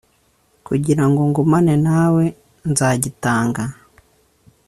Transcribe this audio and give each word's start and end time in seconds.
kugira 0.67 1.03
ngo 1.09 1.21
ngumane 1.29 1.75
nawe 1.87 2.23
nzagitanga 2.69 3.63